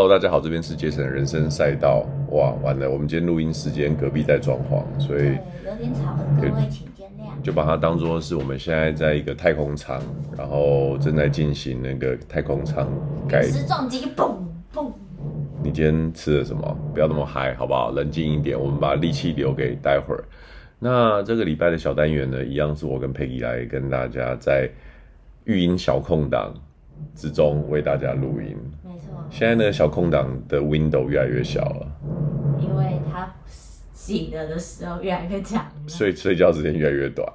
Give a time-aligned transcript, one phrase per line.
[0.00, 2.06] Hello，大家好，这边是杰森的人生赛道。
[2.30, 5.36] 哇，完了，我们今天录音时间隔壁在装潢，所以
[5.66, 7.42] 有点吵，各位请见谅。
[7.42, 10.00] 就把它当做是我们现在在一个太空舱，
[10.38, 12.88] 然后正在进行那个太空舱
[13.28, 13.42] 改。
[13.42, 14.36] 时撞击，嘣
[14.72, 14.90] 嘣。
[15.62, 16.78] 你今天吃了什么？
[16.94, 17.90] 不要那么嗨，好不好？
[17.90, 20.24] 冷静一点，我们把力气留给待会儿。
[20.78, 24.66] 那这个礼拜的小单元呢，一样是我跟 Peggy 来跟大家在
[25.44, 26.54] 育婴小空档
[27.14, 28.56] 之中为大家录音。
[29.30, 31.86] 现在呢，小空档的 window 越来越小了，
[32.58, 33.32] 因为他
[33.92, 37.26] 醒了的时候越来越长，睡睡觉时间越来越短，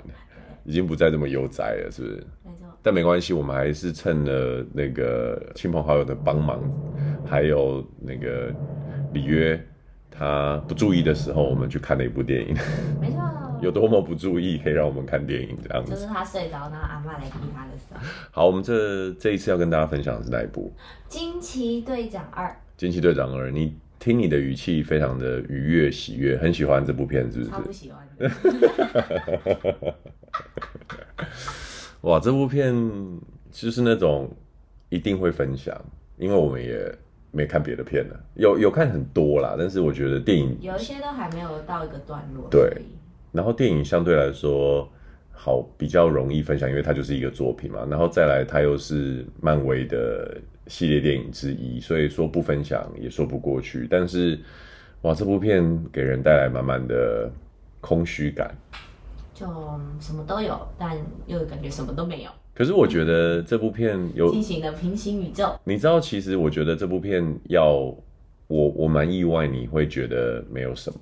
[0.65, 2.13] 已经不再这么悠哉了，是不是？
[2.43, 2.67] 没错。
[2.83, 6.61] 但没关系，我们还是趁了那个亲朋好友的帮忙，
[7.25, 8.53] 还有那个
[9.13, 9.59] 里约
[10.11, 12.55] 他不注意的时候，我们去看了一部电影。
[13.01, 13.44] 没错。
[13.61, 15.91] 有多么不注意，可以让我们看电影这样子。
[15.91, 17.99] 就是他睡着，然后阿妈来逼他的时候。
[18.31, 20.73] 好，我们这这一次要跟大家分享的是哪一部？
[21.11, 22.47] 《惊奇队长二》。
[22.77, 27.49] 惊奇队长二，你听你的语气非常的愉悦喜悦，很喜欢这部片，是不是？
[27.49, 28.29] 超不喜欢的。
[32.01, 32.73] 哇，这部片
[33.51, 34.29] 就是那种
[34.89, 35.75] 一定会分享，
[36.17, 36.93] 因为我们也
[37.31, 42.47] 没看别的片了，有有看很多啦，但是我觉得电影有一些都还没有到一个段落。
[42.49, 42.81] 对。
[43.35, 44.89] 然后电影相对来说
[45.31, 47.85] 好比较容易分享，因为它就是一个作品嘛。
[47.89, 53.85] 然后再来，它又是漫威的系列电影之一，所以说不分享也说不过去。
[53.89, 54.39] 但是，
[55.01, 57.29] 哇，这部片给人带来满满的
[57.81, 58.55] 空虚感，
[59.33, 59.45] 就
[59.99, 60.97] 什么都有，但
[61.27, 62.31] 又感觉什么都没有。
[62.53, 65.59] 可是我觉得这部片有进行了平行宇宙。
[65.65, 67.73] 你知道，其实我觉得这部片要
[68.47, 70.99] 我我蛮意外，你会觉得没有什么。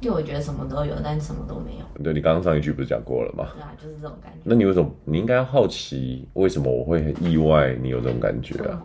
[0.00, 2.02] 因为我觉得什么都有，但什么都没有。
[2.04, 3.48] 对，你刚刚上一句不是讲过了吗？
[3.54, 4.40] 对啊，就是这种感觉。
[4.44, 4.90] 那你为什么？
[5.04, 7.74] 你应该好奇为什么我会很意外？
[7.80, 8.82] 你有这种感觉啊？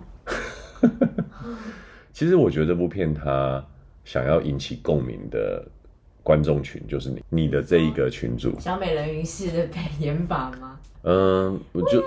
[2.13, 3.63] 其实我觉得这部片它
[4.05, 5.63] 想要引起共鸣的
[6.23, 8.57] 观众群就是你，你的这一个群主。
[8.59, 10.79] 小美人鱼式的表演法吗？
[11.03, 12.01] 嗯，我就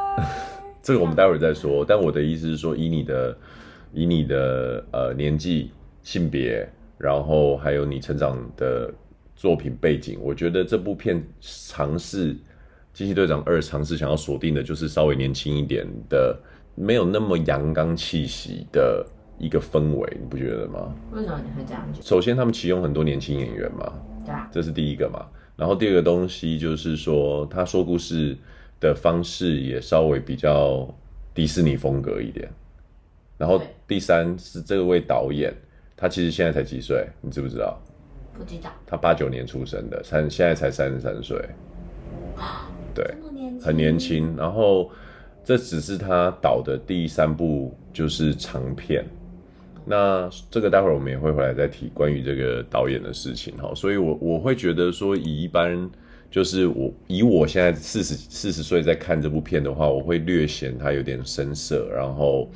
[0.82, 1.84] 这个我们待会儿再说。
[1.88, 3.36] 但我的意思是说，以你的
[3.92, 5.70] 以你的呃年纪、
[6.02, 6.68] 性别。
[7.00, 8.92] 然后还有你成长的
[9.34, 12.34] 作品背景，我觉得这部片尝试
[12.92, 16.38] 《惊奇队长二》尝试想要锁定的就是稍微年轻一点的，
[16.74, 19.02] 没有那么阳刚气息的
[19.38, 20.94] 一个氛围，你不觉得吗？
[21.10, 22.04] 为什么你会这样觉得？
[22.04, 23.90] 首先，他们启用很多年轻演员嘛，
[24.26, 25.24] 对啊，这是第一个嘛。
[25.56, 28.36] 然后第二个东西就是说，他说故事
[28.78, 30.86] 的方式也稍微比较
[31.32, 32.46] 迪士尼风格一点。
[33.38, 35.54] 然后第三是这位导演。
[36.00, 37.78] 他其实现在才几岁，你知不知道？
[38.32, 38.72] 不知道。
[38.86, 41.38] 他八九年出生的，三现在才三十三岁。
[42.94, 44.34] 对，年很年轻。
[44.34, 44.90] 然后
[45.44, 49.04] 这只是他导的第三部就是长片。
[49.84, 53.70] 那这个待会儿我们也会回来再提关于这个导演的事情哈。
[53.74, 55.86] 所以我我会觉得说，以一般
[56.30, 62.50] 就是我以我现在四十四十岁在看这部片的话，我会略嫌他有点生涩，然后。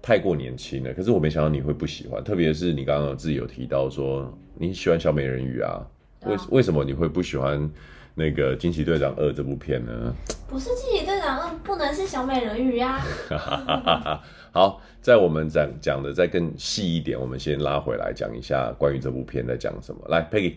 [0.00, 5.84] 太过年轻了，可是我没想到你会不喜欢，特别是你刚刚自己有提到说你喜欢小美人鱼啊，
[6.24, 7.70] 为啊为什么你会不喜欢
[8.14, 10.14] 那个惊奇队长二这部片呢？
[10.48, 13.00] 不是惊奇队长二不能是小美人鱼啊。
[14.50, 20.00] 好，在我们讲讲的再更细一点，我们先拉回来讲一下关于这部片在讲什么。
[20.08, 20.54] 来，Peggy，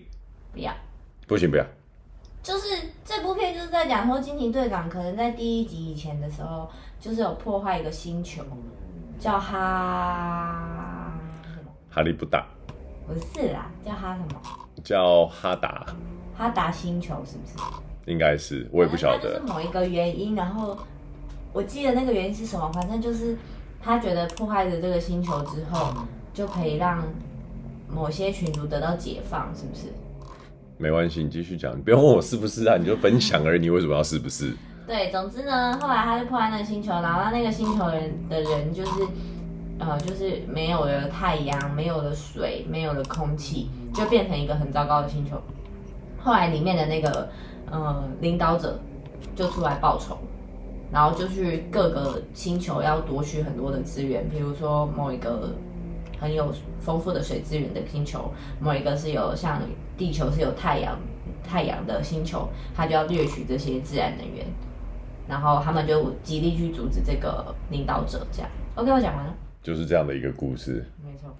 [0.54, 0.74] 不要，
[1.28, 1.66] 不行，不要，
[2.42, 2.68] 就是
[3.04, 6.70] 这部片就是在讲说惊奇队长可能在第一集以前的时候，
[7.00, 8.44] 就是有破坏一个星球。
[9.22, 11.14] 叫哈
[11.54, 11.72] 什么？
[11.92, 12.44] 哈利不达？
[13.08, 14.42] 不是啦，叫哈什么？
[14.84, 15.86] 叫哈达。
[16.36, 17.54] 哈达星球是不是？
[18.12, 19.40] 应该是，我也不晓得。
[19.40, 20.76] 就是某一个原因，然后
[21.54, 22.68] 我记得那个原因是什么？
[22.74, 23.38] 反正就是
[23.80, 25.94] 他觉得破坏了这个星球之后，
[26.34, 27.04] 就可以让
[27.88, 29.94] 某些群族得到解放，是不是？
[30.80, 33.62] 没关系，你继续讲，你不用问我是不是啊，你就分享而已。
[33.62, 34.52] 你为什么要是不是？
[34.92, 39.08] 对，总之呢，后来他就破坏那个星球，然后那个星球人的人就是，
[39.80, 45.42] 呃，就是没有了太阳，没有了水，没有了空气，就变成一个很糟糕的星球。
[46.20, 47.30] 后来里面的那个，
[47.72, 48.78] 呃，领导者
[49.34, 50.18] 就出来报仇，
[50.92, 55.54] 然后就去各个星球要夺取很多的资源，比如说某一个
[56.20, 58.30] 很有丰富的水资源的星球，
[58.60, 59.62] 某一个是有像
[59.98, 61.00] 地球是有太阳
[61.48, 64.46] 太阳的星球，他就要掠取这些自然能源。
[65.32, 68.52] 然后他们就极力去阻止这个领导者，这样。
[68.76, 69.34] OK，我讲完了。
[69.64, 70.84] 就是这样的一个故事。
[71.02, 71.34] 没错，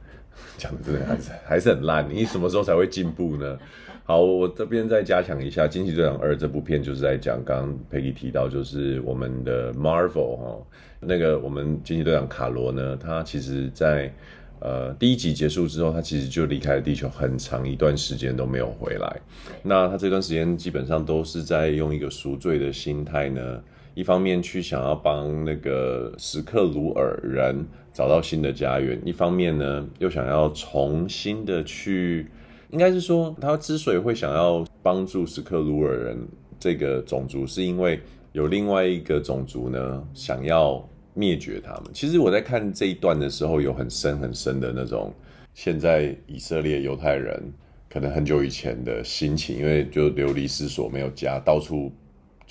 [0.58, 2.08] 讲的真的还是还是很烂。
[2.10, 3.60] 你什么时候才会进步呢？
[4.06, 10.58] 好，我这边再加强一下，《惊奇队长二》这部片就是在讲，刚刚 Peggy 提到，就是我们的 Marvel 哈，
[11.02, 14.12] 那个我们惊奇队长卡罗呢，他其实在
[14.60, 19.22] 呃第一集结束之后，他其实就离开了地球很长一段时间都没有回来。
[19.64, 32.28] 那他这段时间基本上都是在用一个赎罪的心态呢，一方面去想要帮那个史克鲁尔人找到新的家园，一方面呢又想要重新的去。
[32.70, 36.18] 应该是说，他之所以会想要帮助史克鲁尔人
[36.58, 38.00] 这个种族，是因为
[38.32, 40.82] 有另外一个种族呢，想要
[41.14, 41.84] 灭绝他们。
[41.94, 45.14] 其实我在看这一段的时候，有很深很深的那种，
[45.54, 47.44] 现在以色列犹太人
[47.90, 51.92] 可能很久以前的心情，因为就流离失所，没有家，到处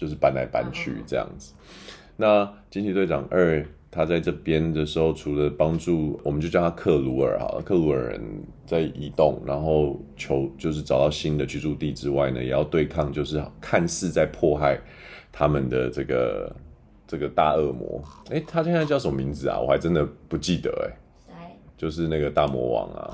[0.01, 1.53] 就是搬来搬去这样子。
[2.17, 3.63] 那惊奇队长二。
[3.93, 8.23] 他在这边的时候，除了帮助，我们就叫他克鲁尔哈，克鲁尔人
[8.65, 14.79] 在移动，然后求就是找到新的居住地之外呢，也要对抗，就是看似在迫害
[15.33, 16.55] 他们的这个
[17.05, 18.01] 这个大恶魔。
[18.31, 19.59] 哎，他现在叫什么名字啊？
[19.59, 20.87] 我还真的不记得哎。
[21.27, 21.35] 谁？
[21.77, 23.11] 就是那个大魔王啊。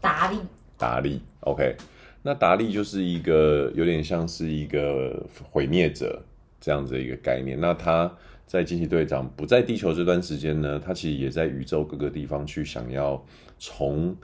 [0.00, 0.38] 达利。
[0.78, 1.20] 达利。
[1.40, 1.76] OK，
[2.24, 6.20] 那达利就是一个有点像是一个毁灭者
[6.60, 7.56] 这样子的一个概念。
[7.60, 8.10] 那他。
[8.46, 13.20] 在惊奇队长不在地球这段时间呢，他其实也在宇宙各个地方去想要
[13.58, 14.14] 重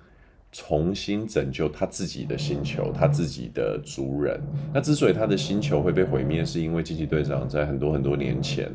[0.53, 4.39] 重新拯救他自己的星球，他自己的族人。
[4.75, 8.71] 那之所以他的星球会被毁灭，是因为惊奇队长在很多很多年前，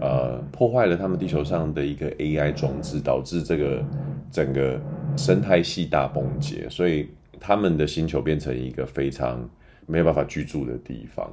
[0.00, 3.84] 呃，破坏了他们地球上的一个 AI 装置，导致这个
[4.32, 4.80] 整个
[5.14, 7.06] 生态系大崩解，所以
[7.40, 9.48] 他们的星球变成一个非常
[9.86, 11.28] 没有办法居住的地方。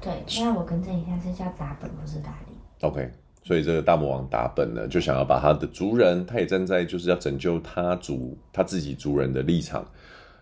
[0.00, 2.56] 对，那我更正一下，是叫达本，不是达利。
[2.80, 3.08] OK，
[3.44, 9.86] 所以这个大魔王达本呢，就想要把他的族人，他也站在就是要拯救他族他自己族人的立场，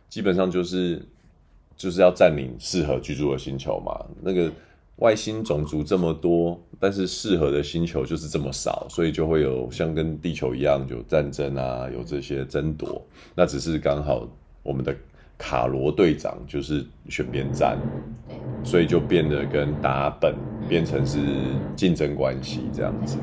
[0.08, 1.06] 基本上就是
[1.76, 3.92] 就是要占领适合居住的星球嘛。
[4.22, 4.50] 那个
[4.96, 13.06] 外星种族这么多，但是适合的星球就是这么少，所以就会有像跟地球一样有战争啊，有这些争夺。
[13.34, 14.26] 那只是刚好
[14.62, 14.96] 我们的。
[15.42, 17.78] 卡罗队长就是选边站，
[18.62, 20.34] 所以就变得跟达本
[20.68, 21.18] 变成是
[21.74, 23.16] 竞争关系这样子。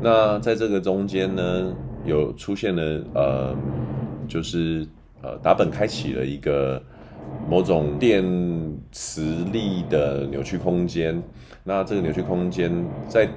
[0.00, 1.76] 那在这个中间呢，
[2.06, 3.56] 有出现了呃，
[4.26, 4.86] 就是
[5.20, 6.82] 呃达本开启了一个
[7.46, 8.24] 某种电
[8.90, 11.22] 磁力的扭曲空间。
[11.62, 12.72] 那这个扭曲空间
[13.06, 13.28] 在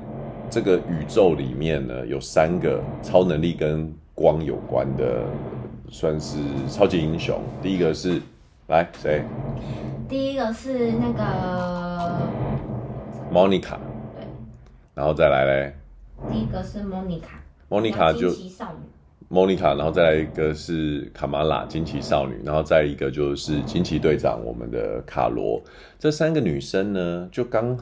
[0.50, 5.22] 这个宇宙里面呢，有三个超能力跟光有关的。
[5.92, 6.38] 算是
[6.70, 7.38] 超级英雄。
[7.62, 8.22] 第一个是，
[8.68, 9.22] 来谁？
[10.08, 12.18] 第一个是那个
[13.30, 13.78] 莫妮卡。
[14.16, 14.26] 对。
[14.96, 15.76] 然后再来嘞。
[16.32, 17.42] 第一个是莫妮卡。
[17.68, 18.88] 莫妮卡就惊奇少女。
[19.28, 25.62] 莫妮卡，然后再来一个是卡玛拉惊奇少女，然后再一个就是惊奇队长我们的卡罗。
[26.00, 27.78] 这三个女生呢，就刚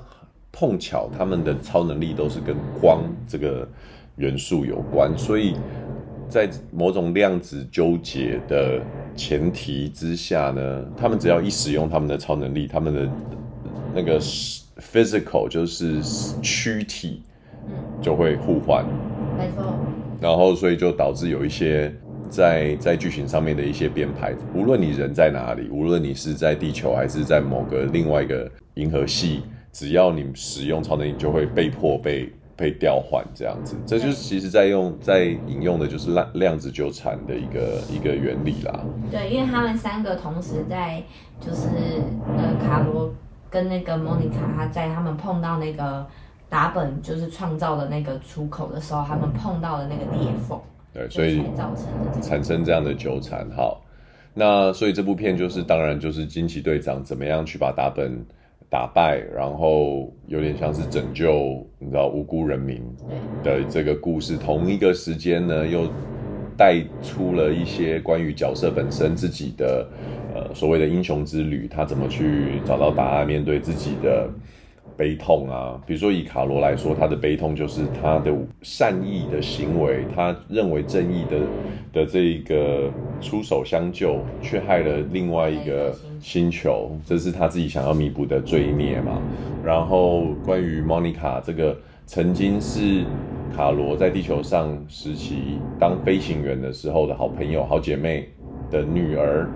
[0.51, 3.67] 碰巧她们的超能力都是跟光这个
[4.15, 5.55] 元素有关，所以。
[6.29, 8.79] 在某种量子纠结的
[9.15, 13.09] 前提之下呢，他们只要一使用他们的超能力，他们的
[13.95, 15.99] 那个 physical 就是
[16.41, 17.23] 躯体
[17.99, 18.85] 就会互换，
[19.37, 19.73] 没错。
[20.21, 21.91] 然后所以就导致有一些
[22.29, 32.31] 在在剧情上面的一些编排，无论你人在哪里，无论你是在地球还是在某个另外一个银河系，只要你使用超能力，就会被迫被。
[32.59, 38.83] 被调换这样子，这就是其实在用在引用的就是量量子纠缠的一个一个原理啦。
[39.09, 41.01] 对，因为他们三个同时在
[41.39, 41.69] 就是
[42.37, 43.09] 呃卡罗
[43.49, 46.05] 跟那个莫妮卡，他在他们碰到那个
[46.49, 50.59] 达本就是创造的那个出口的时候，他们碰到的那个裂缝，
[50.93, 53.47] 对，所以造成的产生这样的纠缠。
[53.55, 53.81] 好，
[54.33, 58.25] 那所以这部片就是当然就是惊奇队长怎么样去把达本。
[58.69, 62.81] 打败，然后有点像是拯救，你知道无辜人民
[63.43, 64.37] 的这个故事。
[64.37, 65.87] 同一个时间呢，又
[66.55, 69.87] 带出了一些关于角色本身自己的，
[70.35, 74.29] 呃，所谓的英雄之旅，他怎么去找到答案，面对自己的。
[74.99, 81.39] 悲痛啊，比如说以卡罗来说，他的悲痛就是他的善意的行为，他认为正义的
[81.93, 82.91] 的这一个
[83.21, 89.21] 出手相救，却害了另外一个星球，这是他自己想要弥补的罪孽嘛。
[89.63, 91.73] 然后关于莫妮卡这个
[92.05, 93.05] 曾经是
[93.55, 98.27] 卡罗在地球上时期当飞行员的时候的好朋友、好姐妹
[98.69, 99.49] 的女儿。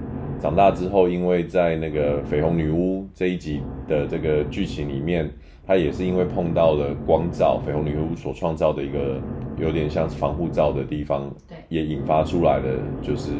[0.44, 5.32] 长大之后，因为在那个绯红女巫这一集的这个剧情里面，
[5.66, 9.22] 他也是因为碰到了光照，绯红女巫所创造的一个
[9.58, 13.32] 有点像是防护罩的地方，对，也引发出来的就是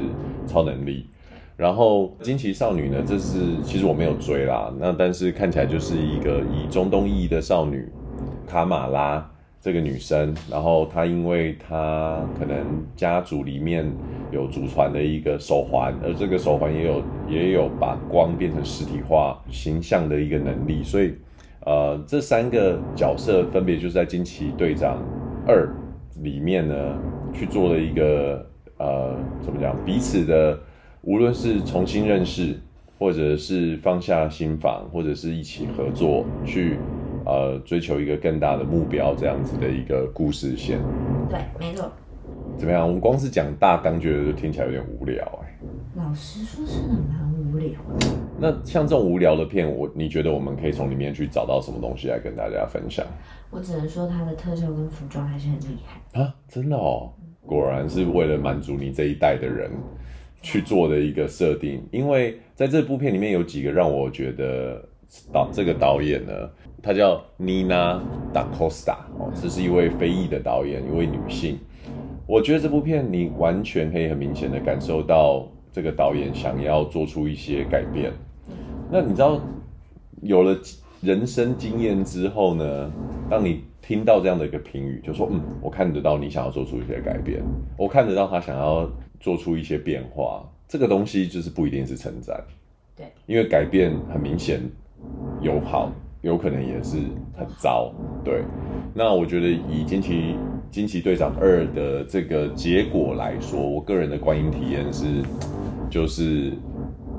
[0.48, 1.06] 超能力。
[1.58, 7.86] 然后惊奇少女呢，这是其实我没有追啦，那但是看起来就是一个以中东裔的少女
[8.48, 9.30] 卡玛拉
[9.64, 12.58] 这个女生，然后她因为她可能
[12.98, 13.90] 家族里面
[14.30, 21.14] 有祖传的一个手环，而这个手环也有也有把光变成实体化形象的一个能力，所以
[21.62, 25.02] 呃这三个角色分别就是在惊奇队长
[25.48, 25.74] 二
[26.22, 27.00] 里面呢
[27.34, 28.46] 去做了一个
[28.78, 30.60] 呃怎么讲彼此的。
[31.06, 32.58] 无论是重新认识，
[32.98, 36.78] 或者是放下心防，或者是一起合作去，
[37.26, 40.80] 呃，追求一个更大的目标，这样子的一个故事线。
[41.30, 41.92] 对，没错。
[42.58, 42.86] 怎么样？
[42.86, 45.58] 我们光是讲大纲，觉得就听起来有点无聊哎。
[45.96, 48.08] 老实说，真的，蛮无聊的。
[48.40, 53.06] 那像这种无聊的片，我你觉得我们可以从里面去找到什么东西来跟大家分享？
[53.50, 56.36] 我只能说，它的特效跟服装还是很厉害啊！
[56.48, 57.12] 真的哦，
[57.46, 59.72] 果然是为了满足你这一代的人。
[60.46, 64.84] 去做的一个设定，因为在这部片里面有几个让我觉得
[65.32, 66.34] 导这个导演呢，
[66.84, 68.00] 她叫 Nina
[68.34, 71.58] Da Costa 哦，这是一位非裔的导演，一位女性。
[72.28, 78.12] 我觉得这部片你完全可以很明显的感受到这个导演想要做出一些改变。
[78.92, 79.40] 那你知道
[80.22, 80.56] 有了
[81.02, 82.92] 人生经验之后呢，
[83.30, 87.42] 当你听到这样的一个评语，就说嗯，我看得到你想要做出一些改变，
[87.78, 88.88] 我看得到他想要。
[89.24, 92.44] 做出一些变化，这个东西就是不一定是称赞，
[92.94, 94.60] 对，因为改变很明显
[95.40, 95.90] 有好，
[96.24, 96.98] 有可能也是
[97.38, 98.44] 很糟，对。
[98.94, 100.36] 那我觉得以惊奇
[100.72, 105.06] 惊奇队长二的这个结果来说，我个人的观影体验是
[105.90, 106.54] 就是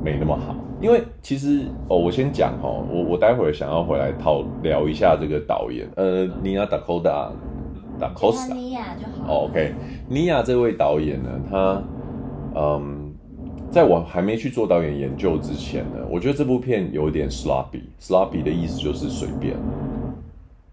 [0.02, 7.30] 没那么好，因为其实哦，我先讲哦，我我待会儿想要回来讨聊一下这个导演，呃，尼亚达科达
[8.00, 9.32] 达科斯塔，尼亚就好。
[9.32, 9.74] 哦，OK，
[10.08, 11.82] 尼亚这位导演呢，他。
[12.56, 12.93] 嗯，
[13.74, 17.80] 在我还没去做导演研究之前呢，我觉得这部片有点 sloppy。
[18.00, 19.56] sloppy 的意思就是随便。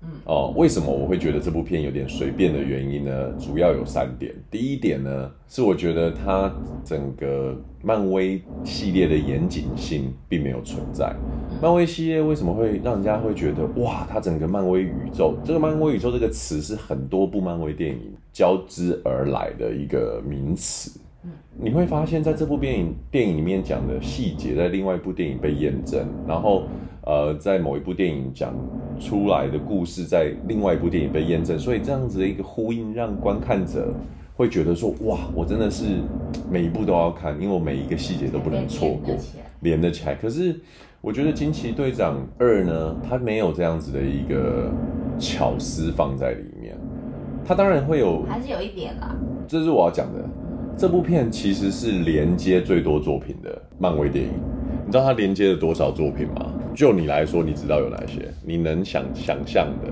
[0.03, 3.31] 嗯，哦，为什么我会觉得这部片有点随便的原因呢？
[3.39, 4.31] 主要有三点。
[4.51, 6.53] 第一点呢，是我觉得它
[6.85, 11.11] 整个漫威系列的严谨性并没有存在。
[11.59, 20.99] 漫威系列为什么会让人家会觉得哇，它整个漫威宇宙，这个漫威宇宙这个词是很多部漫威电影交织而来的一个名词。
[21.59, 26.63] 你会发现在这部电影电影里面讲的细节，在另外一部电影被验证，然后
[27.05, 28.53] 呃，在某一部电影讲
[28.99, 33.93] 出来的故事，在另外一部电影被验证，所以这样子的一个呼应，让观看者
[34.35, 35.97] 会觉得说，哇，我真的是
[36.49, 39.15] 每一部都要看，因为我每一个细节都不能错过，
[39.59, 40.15] 连得起来。
[40.15, 40.59] 可是
[41.01, 44.71] 我觉得《惊奇队长二》呢，它没有这样子的一个
[45.19, 46.75] 巧思放在里面，
[47.45, 49.15] 它当然会有，还是有一点啦，
[49.47, 50.27] 这是我要讲的。
[50.77, 54.31] 这部片其实是连接最多作品的漫威电影，
[54.85, 56.51] 你知道它连接了多少作品吗？
[56.73, 58.33] 就你来说，你知道有哪些？
[58.43, 59.91] 你能想想象的？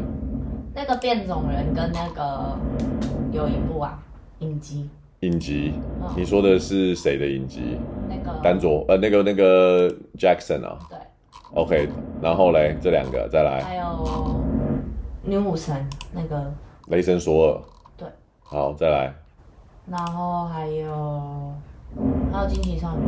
[0.74, 2.58] 那个变种人跟那个
[3.32, 4.02] 有一部啊，
[4.40, 4.90] 影集。
[5.20, 7.78] 影集，哦、你说的是谁的影集？
[8.08, 10.80] 那个丹佐呃，那个那个 Jackson 啊。
[10.90, 10.98] 对。
[11.54, 11.90] OK，
[12.22, 13.62] 然后嘞，这两个再来。
[13.62, 14.40] 还有
[15.24, 15.76] 女武神
[16.14, 16.52] 那个。
[16.88, 17.62] 雷神索尔。
[17.98, 18.08] 对。
[18.42, 19.14] 好，再来。
[19.90, 21.54] 然后还有
[22.32, 23.02] 还有惊奇少女，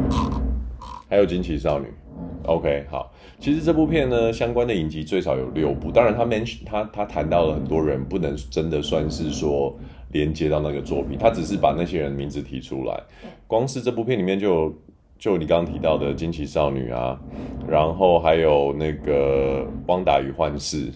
[1.07, 1.85] 还有惊奇少女。
[2.17, 3.11] 嗯，OK，好。
[3.39, 5.91] 其实这部片呢，相关的影集最少有六部。
[5.91, 9.75] 当然他 mention 他他谈到了很多人，不能真的算是说
[10.11, 12.99] 连接到那个作品，他只是把那些人名字提出来。
[13.47, 14.73] 光是这部片里面就有
[15.19, 17.19] 就你刚刚提到的惊奇少女啊，
[17.67, 20.91] 然后还有那个汪达与幻视，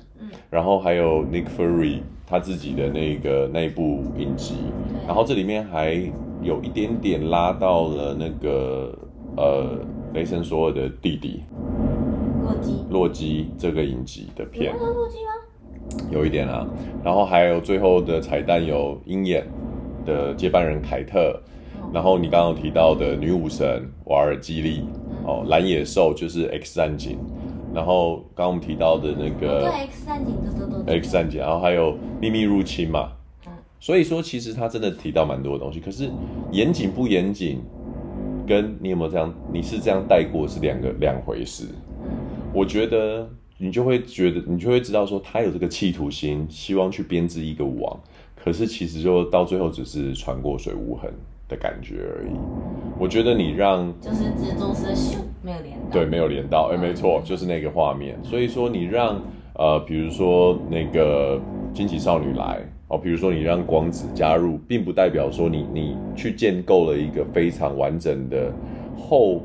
[0.49, 2.01] 然后还有 Nick Fury。
[2.27, 4.55] 他自己的那个那一部影集，
[5.05, 5.93] 然后这里面还
[6.41, 8.97] 有一点点拉到了那个
[9.37, 9.79] 呃
[10.13, 11.41] 雷神索尔的弟弟。
[12.43, 16.07] 洛基，洛基这个影集的片，有洛基吗？
[16.11, 16.67] 有一点啊，
[17.03, 19.45] 然后还有最后的彩蛋有鹰眼
[20.05, 21.39] 的接班人凯特，
[21.93, 24.83] 然后你刚刚有提到的女武神瓦尔基利，
[25.25, 27.17] 哦蓝野兽就是 X 战警。
[27.75, 30.33] 然后刚刚我们提到的那个对 X 战警
[30.87, 33.11] X 战警，然后还有秘密入侵嘛，
[33.81, 36.09] 所以说其实他真的提到蛮多的东西，可是
[36.53, 37.61] 严谨不严谨，
[38.47, 41.65] 跟你有没有这样，你是这样带过是两个两回事。
[42.53, 47.99] 我觉得你就会觉得你就会知道说他有这个企图心，希望去编织一个网，
[48.41, 51.11] 可是其实就到最后只是船过水无痕
[51.47, 52.33] 的感觉而已。
[52.97, 58.17] 我觉得你让就是蜘蛛丝咻没有连到，对，没有连到，哎，没错，就是那个画面。
[58.23, 59.21] 所以说你让
[59.55, 61.39] 呃，比如说那个
[61.73, 68.51] 惊奇少女来哦，比如说你让光子加入，并不代表说你你去建构了一个非常完整的
[68.97, 69.41] 后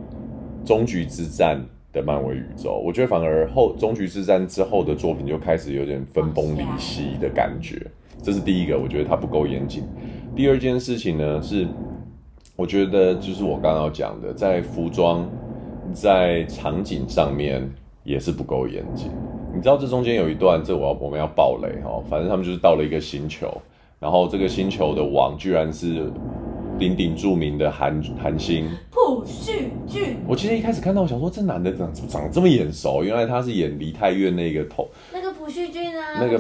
[0.65, 1.61] 终局之战
[1.93, 2.81] 的漫威宇宙。
[2.85, 7.85] 我觉得反而后终局之战之后的作品就开始有点分崩离析的感觉，
[8.23, 9.85] 这是第一个，我觉得它不够严谨。
[10.37, 11.67] 第二件事情呢是，
[12.61, 15.27] 我觉得就是我刚刚讲的，在服装、
[15.95, 17.67] 在场景上面
[18.05, 19.11] 也是不够严谨。
[19.55, 23.51] 你知道这中间有一段，这我要我们要爆雷哈，反正他们就是到了一个星球，
[23.99, 26.13] 然后这个星球的王居然是
[26.79, 30.19] 鼎鼎著名的韩韩星朴叙俊。
[30.29, 33.03] 我其实一开始看到，我想说这男的长怎么长得这么眼熟？
[33.03, 34.87] 原来他是演梨泰院那个头。
[35.15, 36.39] 那个朴叙俊啊，那个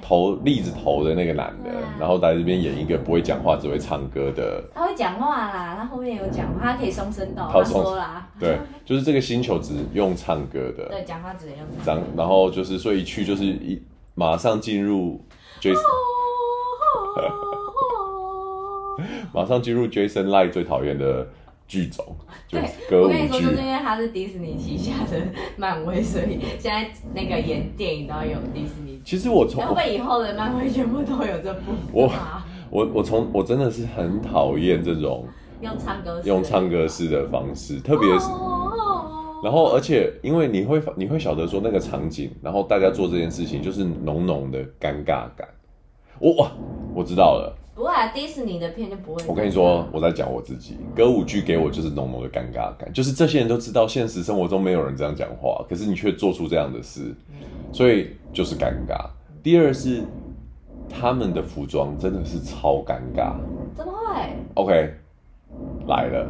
[0.00, 4.62] 头栗子头的那个男的，啊、然后来这边演一个不会讲话只会唱歌的。
[4.72, 7.50] 他会讲话啦，他后面有讲话，他可以松声道。
[7.52, 10.88] 他说啦，对，就是这个星球只用唱歌的。
[10.88, 11.66] 对，讲话只能用。
[11.84, 13.82] 然然后就是，所以一去就是一
[14.14, 15.20] 马上进入
[15.60, 15.82] Jason，
[19.34, 21.26] 马上进入 Jason Light 最讨厌的。
[21.68, 22.04] 剧种，
[22.50, 23.14] 对，歌舞剧。
[23.14, 25.20] 我跟你说，就是因为它是迪士尼旗下的
[25.56, 28.98] 漫威，所以现在那个演电影都要有迪士尼。
[29.04, 31.72] 其实我从，会不会以后的漫威全部都有这部？
[31.92, 32.10] 我
[32.70, 35.28] 我我从我真的是很讨厌这种
[35.60, 38.28] 用唱歌用唱歌式的方式，特别是，
[39.44, 45.46] 然后而且因为你会你会晓得说那个场景，然后大家做这件事情就是浓浓的尴尬感。
[46.18, 46.50] 我哇，
[46.94, 47.54] 我知道了。
[47.78, 49.22] 不会啊，迪士尼的片就不会。
[49.28, 57.14] 我跟你说，我在讲我自己，歌舞剧给我就是浓浓的尴尬感，就是这些人都知道现实生活中没有人这样讲话，可是你却做出这样的事，
[57.72, 59.08] 所以就是尴尬。
[59.44, 60.02] 第二是
[60.90, 63.36] 他们的服装真的是超尴尬，
[63.76, 64.94] 怎么会？OK，
[65.86, 66.28] 来了，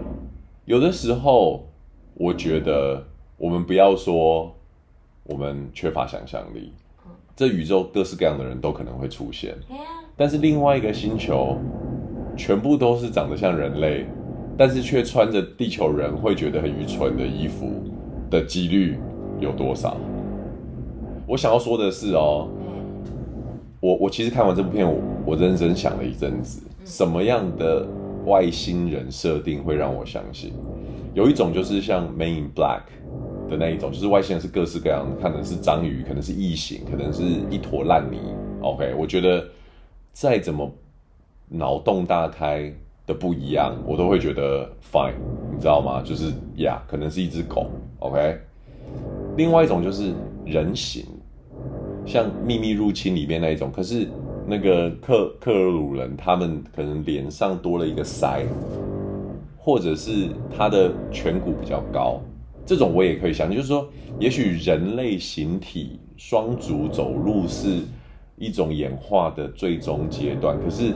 [0.67, 1.67] 有的时候
[2.12, 3.02] 我觉得
[3.38, 4.55] 我们不要说
[5.25, 6.75] 我们缺乏想象力，
[7.38, 9.54] 这宇宙各式各样的人都可能会出现。
[10.16, 11.57] 但是另外一个星球，
[12.37, 14.04] 全部都是长得像人类，
[14.56, 17.71] 但是却穿着地球人会觉得很愚蠢的衣服
[18.28, 18.99] 的几率
[19.39, 19.97] 有多少？
[21.28, 22.49] 我想要说的是哦，
[23.78, 27.86] 我我其实看完这部片，我我认真想了一阵子，什么样的
[28.26, 30.52] 外星人设定会让我相信？
[31.15, 32.80] 有一种就是像《Men in Black》
[33.49, 38.19] 的那一种，就是外星人是各式各样的，可能是章鱼，可能是异形，可能是一坨烂泥。
[38.61, 39.45] OK，我觉得。
[40.11, 40.69] 再怎么
[41.49, 42.73] 脑洞大开
[43.06, 45.13] 的不一样，我都会觉得 fine，
[45.52, 46.02] 你知道吗？
[46.04, 48.37] 就是呀可能是一只狗，OK。
[49.37, 50.13] 另外一种就是
[50.45, 51.06] 人形，
[52.04, 54.08] 像《秘密入侵》里面那一种，可是
[54.45, 58.43] 那个克克尔鲁人他们可能脸上多了一个腮，
[59.56, 62.21] 或者是他的颧骨比较高，
[62.69, 63.89] 这种我也可以想，就是说，
[64.21, 67.81] 也许人类形体双足走路是。
[68.41, 70.95] 一种演化的最终阶段，可是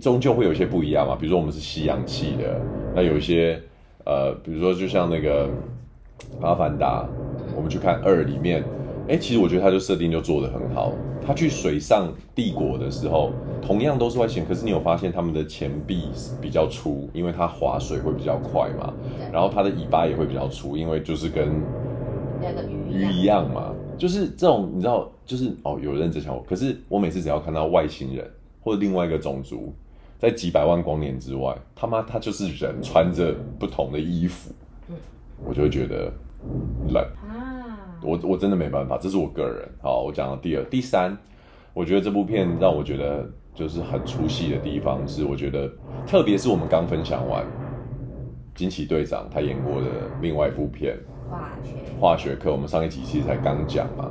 [0.00, 1.14] 终究会有些不一样嘛。
[1.14, 2.60] 比如说我们是吸氧气的，
[2.96, 3.62] 那有一些
[4.04, 5.46] 呃，比如说就像那个
[6.40, 7.06] 《阿凡达》，
[7.54, 8.64] 我们去看二里面，
[9.08, 10.92] 哎，其实我觉得他就设定就做得很好。
[11.24, 16.08] 他去水上帝国的时候，同样都是外星人，可是你有发现他们的前臂
[16.40, 18.92] 比较粗，因为它划水会比较快嘛。
[19.32, 21.62] 然后它的尾巴也会比较粗，因为就是跟
[22.90, 23.72] 鱼一样嘛。
[23.98, 26.42] 就是这种，你知道，就是哦，有认真想我。
[26.48, 28.28] 可是我每次只要看到外星人
[28.60, 29.72] 或者另外一个种族，
[30.18, 34.52] 在几百万光年之外，他妈他就是人穿着不同的衣服，
[35.44, 36.12] 我就会觉得
[36.88, 37.31] 冷啊。
[38.02, 39.68] 我我真的没办法，这是我个人。
[39.80, 41.16] 好，我讲到第二、第三，
[41.72, 45.70] 我觉得这部片让我觉得就是很出戏的地方是，我觉得
[46.06, 47.44] 特别是我们刚分享完
[48.54, 49.86] 惊奇队长他演过的
[50.20, 50.98] 另外一部片。
[51.30, 54.10] 化学化学课，我们上一集其实才刚讲嘛。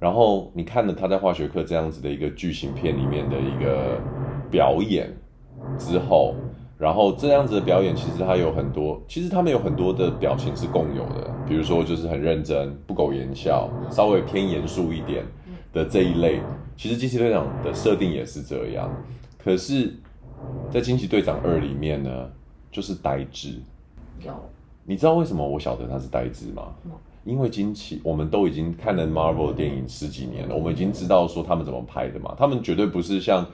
[0.00, 4.00] 然后你看了他在化学课这样子的一个剧情片里面的一个
[4.50, 5.14] 表演
[5.78, 6.34] 之后，
[6.78, 15.24] 然后这样子的表演其实他有很多，其实他们有很多的表情是共有的，比如说就是很认真、不苟言笑、稍微偏严肃一点
[15.72, 16.40] 的这一类。
[16.76, 18.90] 其实惊奇队长的设定也是这样，
[19.38, 19.94] 可是，
[20.70, 22.30] 在惊奇队长二里面呢，
[22.70, 23.54] 就是呆滞。
[24.20, 24.32] 有。
[24.84, 26.74] 你知道为什么我晓得他是呆滞吗？
[27.26, 32.32] 因为惊奇，我们都已经看了 Marvel 的电影十几年了，我们已经知道说他们怎么拍的嘛。
[32.38, 33.44] 他们绝对不是像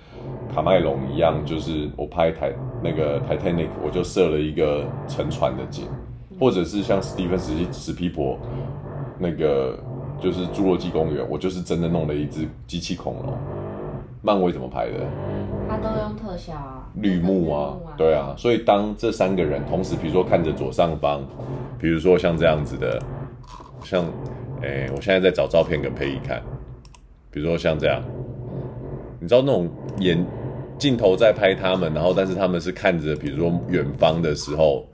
[0.55, 5.87] 卡麦隆一样，就是我拍台那个 Titanic，我就设了一个沉船的景，
[6.39, 8.39] 或者是像史蒂芬史史皮伯
[9.19, 9.79] 那个
[10.21, 13.33] 就是侏罗纪公园，我就是真的弄了一只机器恐龙。
[14.21, 15.01] 漫威怎么拍的？
[15.67, 18.35] 他都用特效啊，绿幕啊对啊。
[18.37, 21.23] 所以当这三个人同时，比如说看着左上方，
[21.81, 23.03] 比如说像这样子的，
[23.85, 24.05] 像
[24.63, 26.43] 哎，我现在在找照片给佩仪看，
[27.31, 28.03] 比如说像这样，
[29.21, 29.69] 你知道那种
[29.99, 30.25] 眼
[30.79, 34.87] 镜头在拍他们，然后但是他们是看着，比如说远方的时候，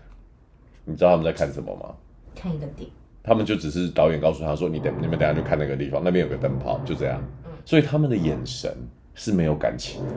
[0.85, 1.95] 你知道他们在看什么吗？
[2.35, 2.89] 看一个点。
[3.21, 7.23] 他们就只是导演告诉他说：“你等你们等下就看那个地方，那边有个灯泡，就这样。”
[7.67, 8.75] 所以他们的眼神
[9.15, 10.15] 是没有感情的，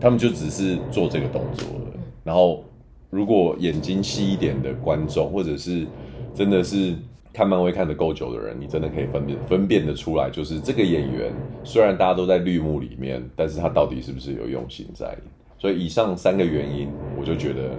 [0.00, 1.92] 他们就只是做这个动作了。
[2.24, 2.64] 然后，
[3.08, 5.86] 如果眼睛细一点的观众，或者是
[6.34, 6.96] 真的是
[7.34, 11.30] 看漫威看得够久的人，你真的可以分辨分辨得出来，就是这个演员
[11.64, 15.14] 虽然大家都在绿幕里面，但是他到底是不是有用心在？
[15.58, 17.72] 所以以上三个原因，我就觉得。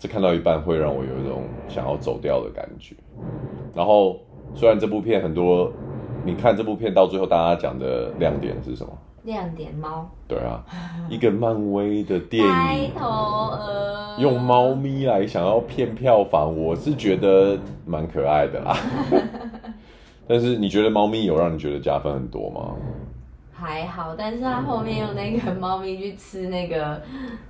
[0.00, 2.94] 这看到一半会让我有一种想要走掉的感觉。
[3.74, 4.20] 然后，
[4.54, 5.72] 虽然这部片很多，
[6.24, 8.92] 你看这部片到最后，大家讲的亮点是什么？
[9.28, 10.08] 亮点猫。
[10.26, 10.64] 对啊，
[11.08, 18.76] 一个漫威的电影，头鹅用猫咪来想要骗票房，我是觉得蛮可爱的啦。
[20.26, 22.74] 但是你觉得猫咪有让你觉得加分很多吗？
[23.52, 27.00] 还好，但是他后面用那个猫咪去吃那个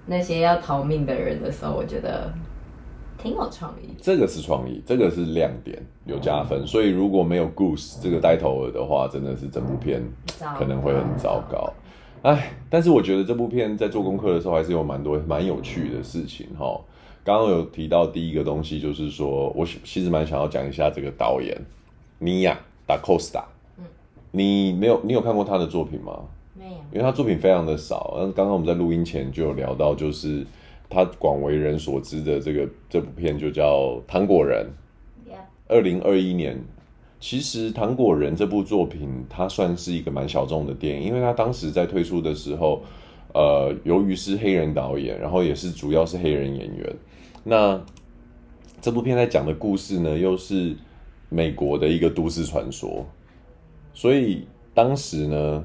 [0.06, 2.32] 那些要逃命的人的时候，我觉得
[3.22, 3.88] 挺有创意。
[4.00, 5.76] 这个是创意，这个是亮点，
[6.06, 6.66] 有加分。
[6.66, 10.02] 所以如果没有 Goose 这个呆头鹅的话，真的是整部片
[10.56, 11.72] 可能会很糟糕。
[12.22, 16.80] 哎，但是我觉得这部片在做功课的时候，还是有蛮多蛮有趣的事情哈。
[17.24, 21.56] 刚刚有提到第一个东西，就是说我其实蛮想要讲一下这个导演
[22.18, 23.44] 尼亚达科斯塔。
[24.30, 26.12] 你没有，你有看过他的作品吗？
[26.54, 28.16] 没有，因为他作品非常的少。
[28.34, 30.44] 刚刚我们在录音前就有聊到，就是
[30.88, 34.66] 他广为人所知的这个这部片就叫《糖果人》。
[35.70, 36.58] 二零二一年，
[37.20, 42.80] 其实《糖果人》这部作品，它算是一个蛮小众的电影，因为它当时在推出的时候，
[43.34, 46.96] 呃，由于是黑人导演，然后也是主要是黑人演员。
[47.44, 47.78] 那
[48.80, 50.74] 这部片在讲的故事呢，又是
[51.28, 53.04] 美国的一个都市传说。
[53.92, 55.62] 所以当时呢，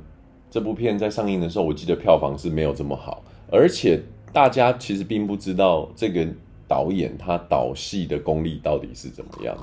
[0.51, 4.01] 这部片在上映的时候，我记得票房是没有这么好，而且
[4.33, 6.27] 大家其实并不知道这个
[6.67, 9.55] 导演他导戏的功力到底是怎么样。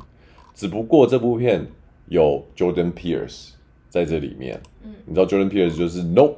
[0.54, 1.66] 只不过这部片
[2.06, 3.50] 有 Jordan Pierce
[3.88, 6.37] 在这里面，嗯，你知道 Jordan Pierce 就是 Nope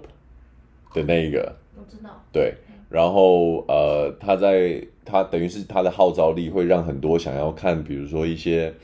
[0.95, 2.55] 的那一个，我知道，对，
[2.88, 8.75] 然后呃，他在他等于是他的号召力会让很多想要看，比如说一些。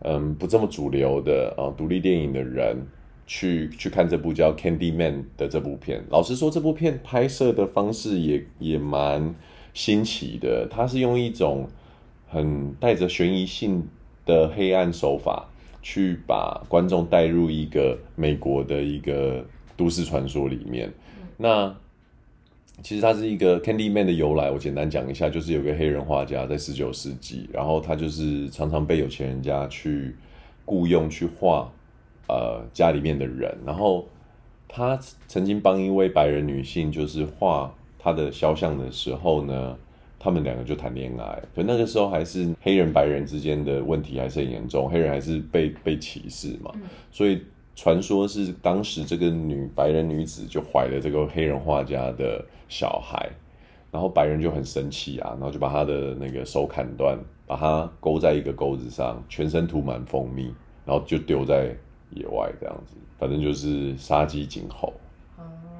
[0.00, 2.86] 嗯，不这么主流的啊，独立电影的人
[3.28, 6.02] 去去看这部叫《Candyman》的这部片。
[6.10, 9.34] 老实说，这部片拍摄的方式也也蛮
[9.74, 10.66] 新奇的。
[10.68, 11.68] 它是用一种
[12.26, 13.86] 很带着悬疑性
[14.24, 15.50] 的黑暗手法，
[15.82, 19.44] 去把观众带入一个美国的一个
[19.76, 20.90] 都市传说里面。
[21.36, 21.76] 那
[22.82, 30.16] 其实它是一个 Candyman 的由来，我简单讲一下，就是有个黑人画家在十九世纪，然后他就是常常被有钱人家去
[30.64, 31.70] 雇佣去画，
[32.28, 34.06] 呃，家里面的人，然后
[34.68, 39.76] 他曾经帮一位白人女性就是画她的肖像的时候呢，
[40.18, 46.72] 他们两个就谈恋爱，可那个时候还是黑人白人之间的问题还是很严重，黑人还是被被歧视嘛，
[47.10, 47.42] 所以。
[47.80, 53.30] 传说是当时这个女白人女子就怀了这个黑人画家的小孩，
[53.92, 60.52] 然后白人就很生气啊，然后就把他的那个手砍断，把他勾在一个钩子上，全身涂满蜂蜜，
[60.84, 61.72] 然后就丢在
[62.10, 64.92] 野外这样子，反正就是杀鸡儆猴。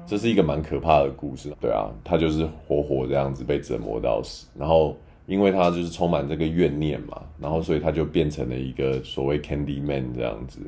[0.05, 10.61] 这是一个蛮可怕的故事，对啊，他就是活活这样子被折磨到死，然后因为他就是充满这个怨念嘛，然后所以他就变成了一个所谓 Candy Man 这样子。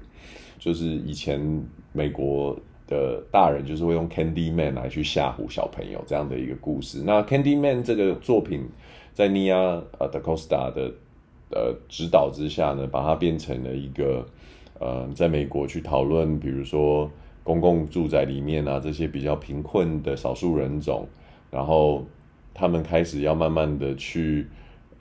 [0.60, 1.42] 就是以前
[1.92, 7.02] 美国的大人就是会用 Candy Man 来去吓唬小朋友这样的一个故事。
[7.04, 8.70] 那 Candy Man 这个作品
[9.16, 9.58] 在尼亚
[9.98, 10.92] 呃达科斯塔的
[11.50, 14.24] 呃指导之下呢，把它变成了一个
[14.82, 17.10] 呃在美国去讨论，比如说
[17.44, 21.08] 公共住宅里面啊这些比较贫困的少数人种，
[21.50, 22.04] 然后
[22.54, 24.48] 他们开始要慢慢的去。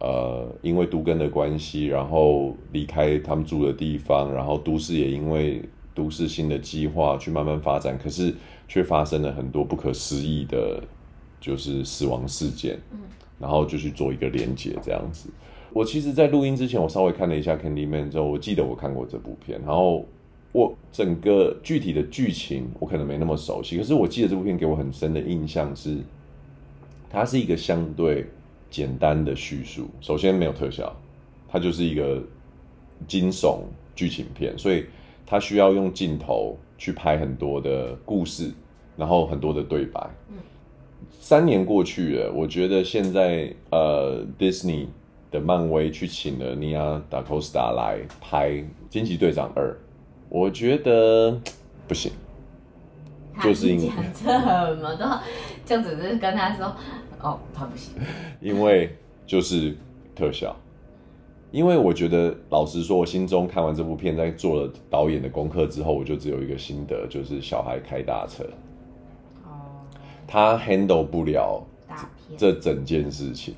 [0.02, 5.60] 呃，因为都根的关系，然后离开他们住的地方，然后都市也因为
[5.94, 8.34] 都市新的计划去慢慢发展，可是
[8.66, 10.82] 却发生了很多不可思议的，
[11.38, 12.78] 就是死亡事件。
[12.92, 13.00] 嗯，
[13.38, 15.28] 然后就去做一个连结这样子。
[15.72, 20.04] 我其实，在录音之前，我稍微看了一下《Candyman》之后，我记得我看过这部片，然后
[20.52, 25.98] 我整个具体的剧情我可能没那么熟悉，可是我记得这部片给我很深的印象是，
[27.08, 28.26] 它是一个相对。
[28.72, 30.94] 简单的叙述，首先没有特效，
[31.48, 32.22] 它就是一个
[33.08, 33.62] 惊悚
[33.96, 34.84] 剧情片，所以
[35.26, 38.52] 它需要用镜头去拍很多的故事，
[38.96, 40.08] 然后很多的对白。
[41.18, 44.86] 三年过去了，我觉得现在呃，Disney
[45.30, 48.50] 的漫威去请了尼亚达科斯塔来拍
[48.88, 49.70] 《惊奇队长二》，
[50.28, 51.40] 我觉得
[51.86, 52.10] 不行，
[53.42, 55.20] 就是因为讲这么多，
[55.64, 56.74] 就只是跟他说，
[57.20, 57.94] 哦，他不行，
[58.40, 59.76] 因为就是
[60.14, 60.54] 特效。
[61.52, 68.44] 因为我觉得，老实说，我心中看完这部片，在做了导演的功课之后，我就只有一个心得，就是小孩开大车，
[69.44, 69.66] 哦，
[70.28, 71.60] 他 handle 不了
[72.36, 73.56] 这整件事情。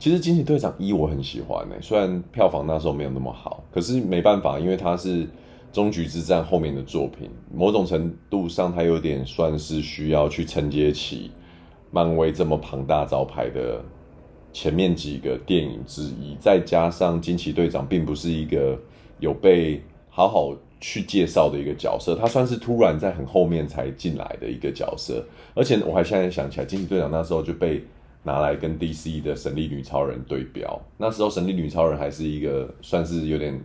[0.00, 5.28] 其实《惊奇队长一》我很喜欢呢，虽然票房那时候没有那么好，可是没办法，因为它是
[5.74, 11.30] 终局之战后面的作品，某种程度上，它有点算是需要去承接起
[11.90, 13.84] 漫威这么庞大招牌的。
[14.52, 18.76] 前面几个电影之一，再加上惊奇队长并不是一个
[19.20, 25.24] 有被好好去介绍的一个角色，他算是突然在很后面才进来的一个角色。
[25.54, 27.84] 而且我还现在想起来，惊奇队长那时候就被
[28.22, 30.80] 拿来跟 DC 的神力女超人对标。
[30.98, 33.58] 那时候神力女超人还是一个算是有点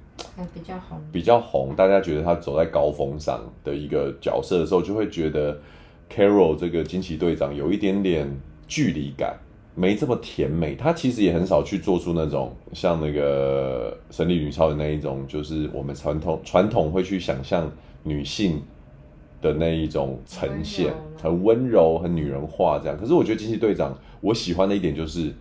[0.53, 5.59] 比较红，比较红，大家觉得她走在高峰上的一个角色的时候，就会觉得
[6.09, 8.29] Carol 这个惊奇队长有一点点
[8.67, 9.37] 距离感。
[9.77, 17.69] 没这么甜美，她其实也很少去做出那种像那个神力女超人那一种，就是我们传统传统会去想象
[18.03, 18.63] 女性
[19.45, 22.97] 的那一种呈现，很温柔、很女人化这样。
[22.97, 25.31] 可是我觉得惊奇队长，我喜欢的一点就是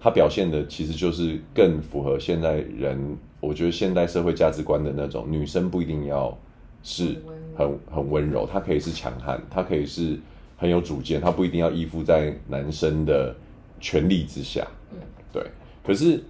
[0.00, 6.38] 他表现的其实就是更符合现代人，我觉得现代社会价值观的那种女生不一定要
[6.82, 7.16] 是
[7.56, 10.18] 很很温柔，她可以是强悍，她可以是。
[10.60, 13.32] 很有主见，她不一定要依附在男生的
[13.78, 14.66] 权力之下。
[14.90, 14.98] 嗯，
[15.32, 15.40] 对。
[15.84, 16.20] 可是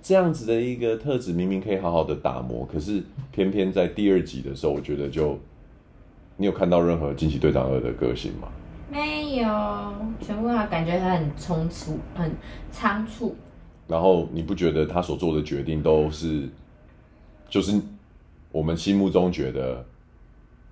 [0.00, 5.38] 这样子的一个特质，明明可以好好的打磨，可是偏偏在第二集的时候，我觉得就
[6.36, 8.48] 你有看到任何惊奇队长二的个性吗？
[8.90, 9.46] 没有，
[10.20, 12.30] 全部他感觉他很匆促，很
[12.70, 13.34] 仓促。
[13.86, 16.48] 然后你不觉得他所做的决定都是，
[17.48, 17.80] 就是
[18.52, 19.84] 我们心目中觉得。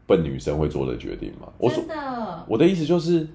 [0.07, 1.49] 笨女生会做的决定吗？
[1.71, 3.27] 真的，我，我的意思就是，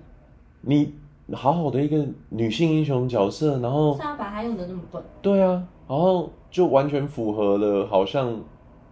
[0.62, 0.94] 你
[1.34, 5.04] 好好的一个女性英雄角色，然后是要把她用的那么笨？
[5.20, 8.40] 对啊，然后就完全符合了，好像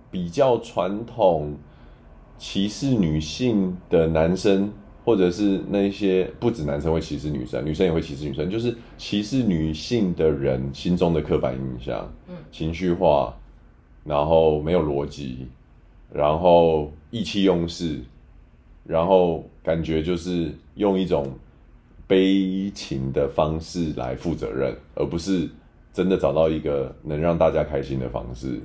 [0.09, 1.55] 比较传统
[2.37, 4.71] 歧视女性的男生，
[5.03, 13.33] 或者是那些不止男生会歧视女生，女生也会歧视女生，就是歧视女性的人心中的刻板印象，嗯，情绪化，
[14.03, 15.47] 然后没有逻辑。
[16.09, 17.99] 然后意气用事，
[18.85, 21.33] 然后感觉就是用一种
[22.07, 25.49] 悲情的方式来负责任，而不是
[25.91, 28.57] 真的找到一个能让大家开心的方式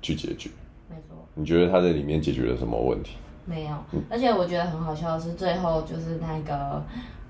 [0.00, 0.48] 去解决。
[0.88, 1.21] 没错。
[1.34, 3.16] 你觉得他在里面解决了什么问题？
[3.44, 3.76] 没有。
[4.10, 6.82] 而且我觉得很好笑的是，最后就是那个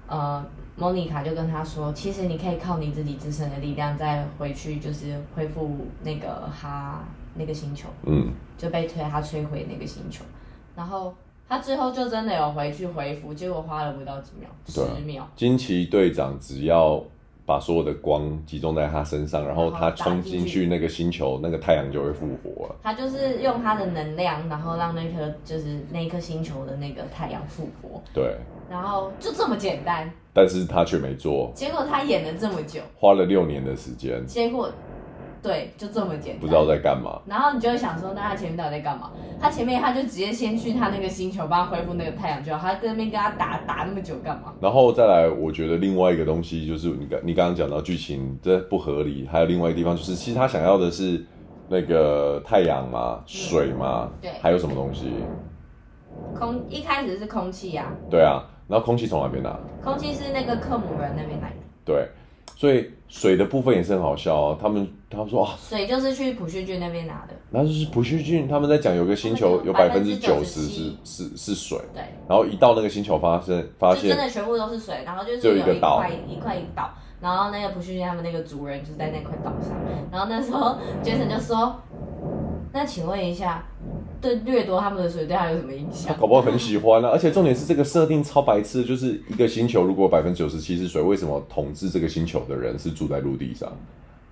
[0.06, 0.44] 呃，
[0.76, 7.04] 莫妮卡就跟他说，其实你可以靠你自己自身的力量再回去，就是恢复那个哈。
[7.34, 10.22] 那个星球，嗯，就被推他摧毁那个星球，
[10.76, 11.14] 然后
[11.48, 15.26] 他最后就真的有回去恢复，结果花了不到几秒，十秒。
[15.34, 17.02] 惊奇队长只要
[17.44, 22.76] 把所有的光集中在他身上，然后他冲进去那个星球，那个太阳就会复活了。
[22.83, 28.00] 他就是用他的能量，然后让那颗就是那颗星球的那个太阳复活。
[28.14, 28.37] 对，
[28.70, 31.50] 然后就这么简单，但是他却没做。
[31.55, 34.70] 结果他演了这么久，花了六年的时间，结果。
[35.42, 36.40] 对，就这么简单。
[36.40, 37.20] 不知道在干嘛。
[37.26, 39.11] 然后你就会想说，那他前面到底在干嘛？
[39.40, 42.61] 他前面他就直接先去他那个星球，帮他恢复那个太阳就好。
[42.61, 44.52] 他在那边跟他打打那么久干嘛？
[44.61, 51.24] 然后再来，我觉得另外一个东西就是你刚你刚刚讲到剧情这不合理，还有另外一个地方就是，其实他想要的是
[51.68, 55.11] 那个太阳嘛，水嘛，对，还有什么东西？
[56.38, 57.87] 空一开始是空气啊。
[58.09, 59.59] 对啊，然后空气从哪边拿？
[59.83, 61.57] 空气是那个克姆人那边来的。
[61.85, 62.09] 对。
[62.56, 64.58] 所以水的部分也是很好笑哦。
[64.60, 67.34] 他们他们说啊，水就是去普旭郡那边拿的。
[67.50, 71.78] 那就是普旭郡他们在讲有个星球有百分之九十是是是水。
[71.92, 72.02] 对。
[72.28, 79.76] 然后一到那个星球发生发现真的全部都是水，然后就是有一块一块一块岛，然后那个普旭俊他们那个族人就在那块岛上，
[80.10, 81.74] 然后那时候杰森就说，
[82.72, 83.64] 那请问一下。
[84.22, 86.14] 对，掠夺他们的水对他有什么影响？
[86.14, 87.08] 他搞不好很喜欢啊！
[87.08, 93.70] 而且重点是这个设定超白痴，就是一个星球如果百分之九十七是水，为什么统治这个星球的人是住在陆地上？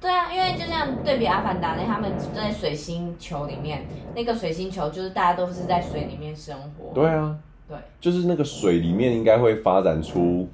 [0.01, 6.95] 对啊，因为就像对比阿凡达那，他们在水星球里面，那个水星球就是大家都是在水里面生活。
[6.95, 7.37] 对啊，
[7.69, 10.49] 对，就是那个水里面应该会发展出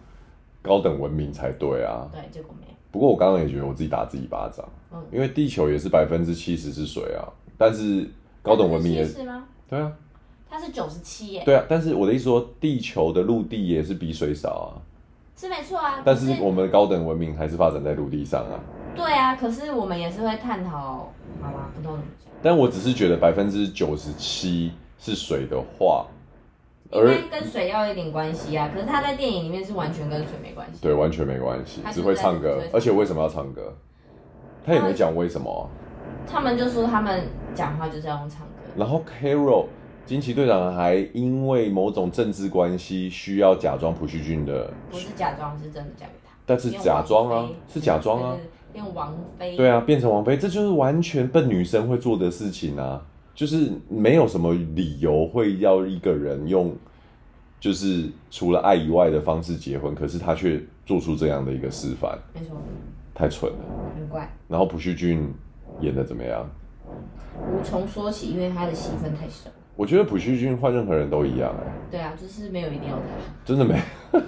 [0.62, 2.08] 高等文明才对啊。
[2.10, 2.72] 对，结果没有。
[2.90, 8.08] 不过我刚刚也觉得我自己打自己一巴掌，嗯，因为地球也是百分之七十是水啊，但是。
[8.46, 9.44] 高等文明也是吗？
[9.68, 9.92] 对啊，
[10.48, 11.42] 它是九十七耶。
[11.44, 14.70] 对啊，但是我的意思说，地球的陆地也是比水少啊。
[15.36, 16.00] 是没错啊。
[16.04, 18.60] 但是我们的高等文明还是发展在陆地上啊。
[18.94, 21.98] 对啊，可是我们也是会探讨，好吧，不懂。
[22.42, 26.06] 但我只是觉得百分之九十七是水的话，
[26.92, 28.70] 应该跟水要有点关系啊。
[28.72, 30.78] 可是他在电影里面是完全跟水没关系。
[30.80, 32.62] 对，完全没关系，只会唱歌。
[32.72, 33.74] 而且为什么要唱歌？
[34.64, 35.64] 他也没讲为什么啊。
[36.26, 38.52] 他们就说他们讲话就是要用唱歌。
[38.76, 39.66] 然后 Carol
[40.04, 46.32] 惊奇队长还因为某种政治关系需要假装朴叙俊的，不是假装，是真的嫁给他。
[46.44, 48.36] 但是假装啊，是假装啊，
[48.72, 49.56] 变王妃。
[49.56, 53.04] 对啊，变成王妃，这就是完全笨女生会做的事情啊。
[53.34, 56.74] 就是没有什么理由会要一个人用，
[57.60, 62.18] 就是除了爱以外的方式结婚，可是他却做出这样的一个示范。
[62.32, 62.56] 没错，
[63.14, 63.58] 太蠢了，
[63.94, 64.30] 很怪。
[64.48, 65.30] 然后朴叙俊
[65.80, 66.48] 演的怎么样？
[67.36, 69.50] 无从说起，因为他的戏份太少。
[69.74, 71.72] 我觉得朴叙俊换任何人都一样哎、欸。
[71.90, 73.02] 对啊，就是没有一定要他。
[73.44, 73.78] 真的没。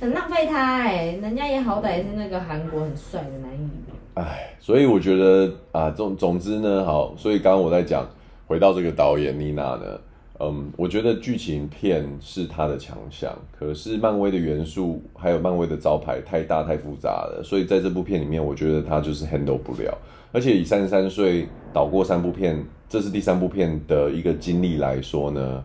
[0.00, 3.70] 很浪费他哎、欸，人家也好歹是那个韩国很帅的男演员。
[4.14, 8.06] 哎，所以我觉得啊，总总之呢，好，所以刚刚我在讲，
[8.46, 10.00] 回到这个导演妮娜呢，
[10.38, 19.96] 嗯，我觉得剧情片是他的强项，可是漫威的元素还有漫威的招牌太大太复杂了，所以在这部片里面，我觉得他就是 handle 不了，
[20.32, 25.64] 而且以三十三岁导过三部片，这是第三部片的一个经历来说呢，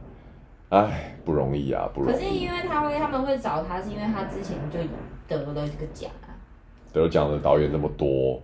[0.69, 2.13] 哎，不容易啊，不容易。
[2.13, 4.79] 可是因为他会他们会找他，是因为他之前就
[5.27, 6.31] 得了这个奖啊。
[6.93, 8.41] 得奖的导演那么多，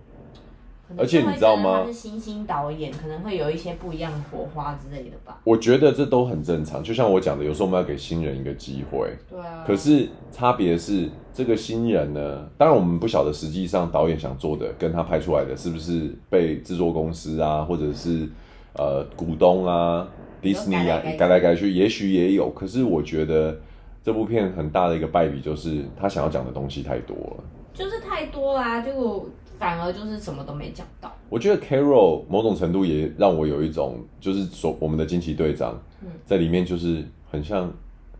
[0.96, 1.84] 而且你知道吗？
[1.86, 5.38] 是新兴导演，可能会有一些不一样的火花之类的吧。
[5.44, 9.10] 我觉得这都很正常，就像我讲的，有时候我们要给新人一个机会。
[9.28, 9.64] 对啊。
[9.66, 18.26] 可是差别是，这个新人呢，当然我们不晓得实际上导演想做的跟他拍出来的是不是被制作公司啊，或者是
[18.74, 20.08] 呃股东啊，
[20.40, 22.48] 迪士尼啊改来改去，也许也有。
[22.50, 23.54] 可是我觉得
[24.02, 27.44] 这部片很大的一个败笔就是他想要讲的东西太多了。
[27.74, 29.24] 就是太多啦，结果
[29.58, 31.12] 反而就是什么都没讲到。
[31.28, 35.78] 我觉得 Carol 某种程度也让我有一种，就是说我们的惊奇队长，
[36.24, 37.72] 在里面就是很像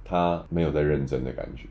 [0.05, 1.67] 他没有在认真的感觉，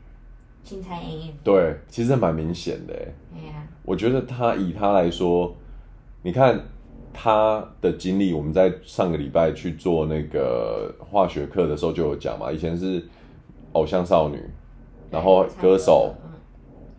[0.64, 1.00] 青菜。
[1.44, 2.94] 对，其实蛮明显的。
[3.34, 5.54] 哎呀，我觉得他以他来说，
[6.22, 6.60] 你看
[7.12, 13.04] 他的经历，我们在上个礼拜去做那个化学课的时候就有讲嘛，以前是
[13.72, 14.42] 偶像少女，
[15.10, 16.14] 然后歌手。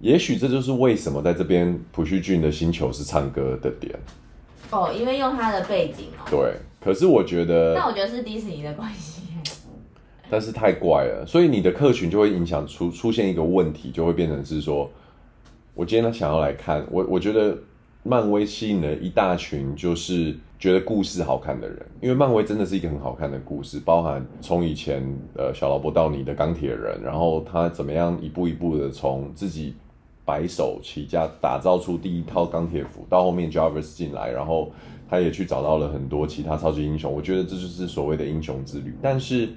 [0.01, 3.93] 也许这就是为什么在这边朴叙俊的星球是唱歌的点
[4.71, 6.23] 哦，因为用他的背景哦。
[6.29, 9.23] 对，可是我觉得，那我觉得是迪士尼的关系。
[10.29, 14.89] 但是太怪了，所以你的客群就会影响出出现一个问题，就会变成是说，
[15.73, 17.57] 我今天呢想要来看我，我觉得
[18.03, 25.03] 漫威吸引了一大群就是觉得故事好看的人，因为漫威真的是一个很好看的故事，包含从以前
[25.35, 29.73] 呃小劳勃到你的钢铁人，然后他怎么样一步一步的从自己。
[30.29, 34.71] 白手起家打造出第一套钢铁服，到后面 Jarvis 进来，然后
[35.09, 37.11] 他也去找到了很多其他超级英雄。
[37.11, 38.93] 我觉得这就是所谓的英雄之旅。
[39.01, 39.49] 但是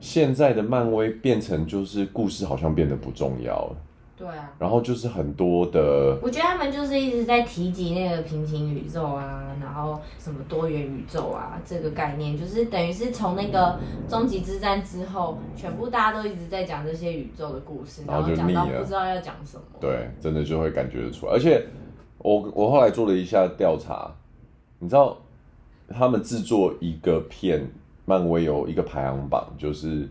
[0.00, 3.76] 现在的漫威变成就是故事好像变得不重要了。
[4.22, 13.76] 对啊，然后就是很多的，我觉得他们就是一直在提及那个平行宇宙啊，然后什么多元宇宙啊，这个概念就是等于是从那个
[14.08, 19.62] 终极之战之后，全部大家都一直在讲这些宇宙的故事，然后讲到不知道要讲什么。
[19.80, 21.32] 对，真的就会感觉得出来。
[21.32, 21.66] 而且
[22.18, 24.08] 我我后来做了一下调查，
[24.78, 25.16] 你知道
[25.88, 27.68] 他们制作一个片，
[28.04, 30.08] 漫威有一个排行榜，就是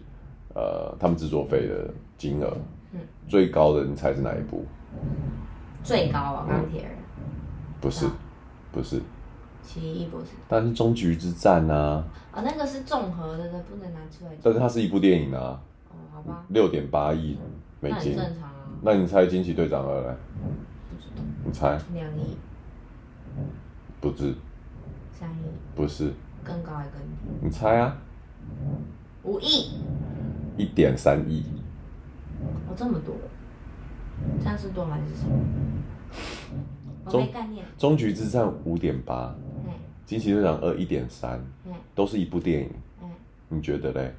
[0.54, 2.52] 呃他们制作费的金额。
[2.94, 4.66] 嗯、最高的，你猜是哪一部？
[5.84, 6.92] 最高啊，钢铁人。
[7.80, 8.06] 不是，
[8.72, 9.02] 不是。
[9.64, 10.32] 奇异博士。
[10.48, 12.04] 但是终局之战呢、啊？
[12.32, 14.32] 啊、哦，那个是综合的，不能拿出来。
[14.44, 15.62] 但是它是一部电影啊。
[15.90, 16.46] 哦，好吧。
[16.50, 17.38] 六点八亿
[17.80, 18.56] 美金，正常啊。
[18.82, 20.16] 那你猜《惊奇队长二》呢？
[20.90, 21.24] 不知道。
[21.46, 21.80] 你猜？
[21.94, 22.38] 两亿。
[24.00, 24.34] 不是。
[25.14, 25.44] 三亿。
[25.76, 26.12] 不是。
[26.44, 27.08] 更高还更低？
[27.42, 27.98] 你猜啊。
[29.24, 29.80] 五亿。
[30.58, 31.46] 一点三亿。
[32.68, 33.16] 哦，这么多，
[34.40, 35.28] 这样是多还是少？
[37.06, 37.66] 我没概念。
[37.78, 39.34] 终局之战五点八，
[40.06, 41.40] 惊奇队长二一点三，
[41.96, 42.70] 都是一部电影。
[43.50, 44.14] 你觉得嘞？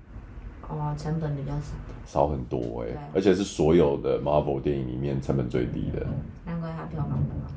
[0.69, 1.75] 哦，成本比较少。
[2.05, 6.07] 少很多哎、欸，而且是所有的 Marvel 电影里面成本最低的。
[6.45, 7.53] 难怪它票房不好。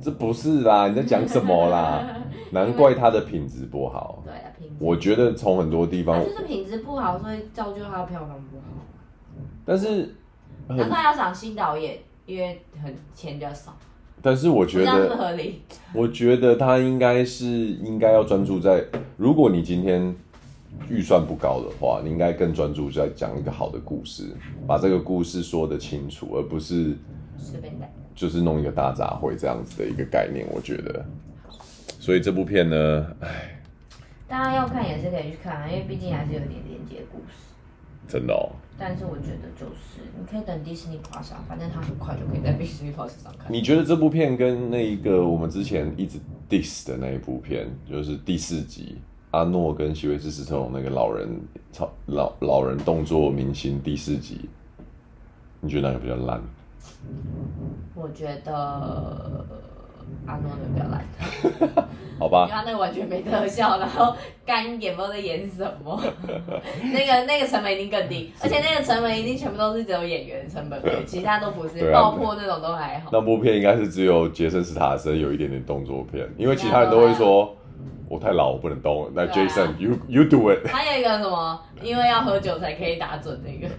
[0.00, 2.04] 这不是啦，你在讲什么啦？
[2.50, 4.22] 难怪它的品质不好。
[4.24, 4.74] 对啊，品质。
[4.78, 8.64] 我觉得从很多地方，就是品质不好，所以造就它的票房不好。
[9.66, 10.14] 但是，
[10.68, 13.76] 难怪要找新导演，因为很钱比较少。
[14.22, 15.60] 但是我觉得，合理。
[15.92, 18.84] 我觉得他应该是应该要专注在，
[19.16, 20.14] 如果你今天
[20.88, 24.24] 预算不高的话，你应该更专注在讲一个好的故事，
[24.66, 26.96] 把这个故事说得清楚，而不是
[27.36, 30.46] 随便的，就是弄一个大杂烩这样子的一个概念。
[30.52, 31.04] 我觉得，
[31.98, 33.60] 所以这部片呢，唉，
[34.28, 37.34] 大家要看也是可以去看啊，因为毕竟还是有点连接故事。
[38.08, 38.50] 真的哦。
[38.78, 43.50] 但是我觉得就是你可以等 Disney Plus 上，反正它很快就可以在 Disney Plus 上看。
[43.50, 46.18] 你觉得这部片跟那一个我们之前一直
[46.48, 48.98] diss 的那一部片，就是第四集
[49.30, 51.28] 阿诺跟席维斯史特龙那个老人
[51.72, 54.48] 超老老人动作明星第四集，
[55.60, 56.42] 你觉得哪个比较烂？
[57.94, 59.46] 我觉得。
[60.26, 61.04] 阿诺的比较烂，
[62.18, 66.02] 好吧，因为他那个完全没特效，然后干演不知道在演什么，
[66.82, 73.10] 那个那个成本一定更低，而且那个成本一定全部都是只有演员成本， 其他都不是，爆破那种都还好。
[73.12, 77.54] 那部片应该是只有杰森·斯塔森有一点点动作片，因为其他人都会说
[78.08, 79.10] 我太老，我不能动。
[79.14, 80.66] 那 Jason，you、啊、you do it。
[80.66, 83.72] 还有一个什么，因为要喝酒才可以打准那个。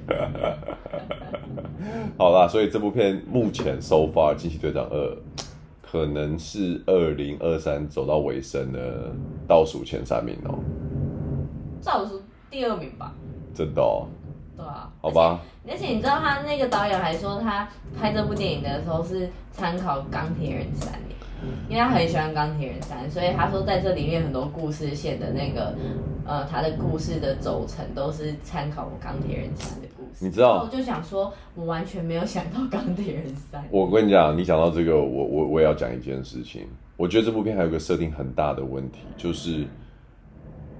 [2.17, 4.97] 好啦，所以这部片目前 so far《惊奇队长二》。
[5.89, 9.11] 可能是二零二三走到尾声的
[9.47, 10.59] 倒数前三名哦，
[11.83, 12.21] 倒数
[12.51, 13.13] 第二名吧。
[13.53, 14.07] 真的哦。
[14.55, 14.91] 对啊。
[15.01, 15.39] 好吧。
[15.65, 17.67] 而且，而且你知道他那个导演还说他
[17.97, 20.93] 拍这部电影的时候是参考《钢铁人三》，
[21.69, 25.73] 因为他很喜欢《钢铁人三》，所以他说在这里面很多故事线的那个
[26.25, 29.87] 呃他的故事的走程都是参考《钢铁人三》的。
[30.19, 33.63] 你知道，我就想说，我完全没有想到钢铁人三。
[33.69, 36.67] 我跟你讲，你讲到这个，我我我也要讲一件事情。
[36.95, 39.65] 我觉得这部片还有个设定很大的问题，就是，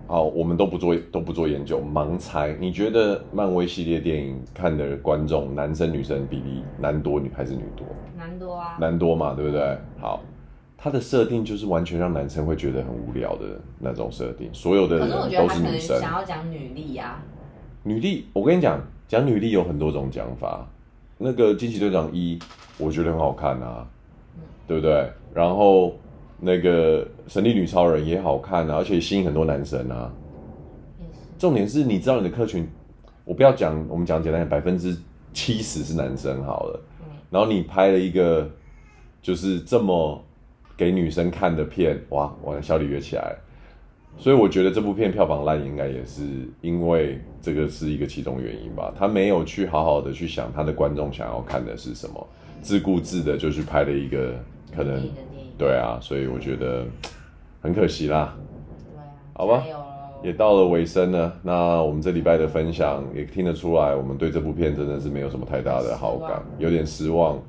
[0.07, 2.55] 好，我们都不做都不做研究，盲猜。
[2.59, 7.85] 你觉得漫威系列电影看的观众，男生女生比例男多女还是女多？
[8.17, 8.77] 男多啊。
[8.79, 9.77] 男多嘛，对不对？
[9.99, 10.23] 好，
[10.75, 15.37] 它的设定就是完全让男生会觉得很无聊的那种设定，所有的人都是女生。
[15.37, 17.23] 可是我觉得他可能想要讲女力呀、啊。
[17.83, 18.81] 女力，我跟你讲。
[19.07, 20.67] 讲女力有很多种讲法，
[21.17, 22.37] 那个惊奇队长一，
[22.77, 23.87] 我觉得很好看啊，
[24.67, 25.09] 对不对？
[25.33, 25.95] 然后
[26.39, 30.11] 那个神力女超人也好看啊，而且吸引很多男生啊。
[31.39, 32.67] 重点是，你知道你的客群，
[33.23, 34.97] 我不要讲，我们讲简单，百分之
[35.33, 36.79] 七十是男生好了。
[37.29, 38.49] 然后你拍了一个
[39.21, 40.21] 就是这么
[40.75, 43.39] 给女生看的片，哇，我的效率约起来了。
[44.17, 46.23] 所以我觉得这部片票房烂，应该也是
[46.61, 48.91] 因为这个是一个其中原因吧。
[48.97, 52.27] 他没有去好好的去想他的观众想要看的是什么，
[52.61, 54.33] 自顾自的就去拍了一个
[54.75, 55.07] 可能，
[55.57, 56.85] 对啊，所以我觉得
[57.61, 58.35] 很可惜啦。
[59.33, 59.63] 好吧，
[60.23, 61.31] 也到了尾声了。
[61.43, 67.39] 那我们这礼拜的分享也听得出来，我们对这部片真的是没有什么太大的好感，有点失望。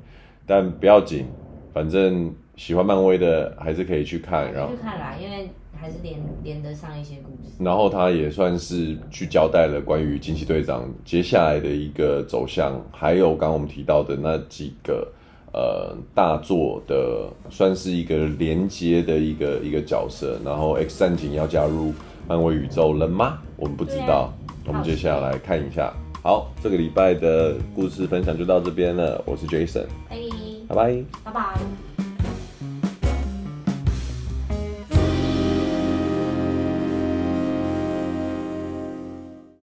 [0.45, 1.25] 但不要紧，
[1.73, 4.51] 反正喜欢漫威的还是可以去看。
[4.53, 5.49] 然后去看啦，因为。
[5.81, 15.07] 还是连连得上一些故事，然后他也算是去交代了关于惊奇队长接下来的一个走向，还有刚刚我们提到的那几个
[15.53, 20.37] 呃大作的，算是一个连接的一个一个角色。
[20.43, 21.93] 然后 X 战警要加入
[22.27, 23.39] 漫威宇宙了吗？
[23.55, 24.33] 我们不知道，
[24.67, 25.93] 我们接下来看一下。
[26.21, 29.23] 好，这个礼拜的故事分享就到这边了。
[29.25, 30.27] 我是 Jason，嘿，
[30.67, 31.88] 拜拜，拜拜。